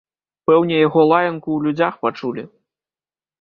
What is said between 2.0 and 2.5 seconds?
пачулі.